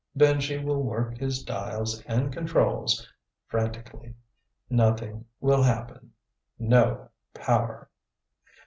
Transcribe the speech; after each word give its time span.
Benji 0.17 0.57
will 0.63 0.81
work 0.81 1.19
his 1.19 1.43
dials 1.43 2.01
and 2.07 2.33
controls, 2.33 3.07
frantically. 3.45 4.15
Nothing 4.67 5.25
will 5.39 5.61
happen. 5.61 6.13
No 6.57 7.09
power. 7.35 7.87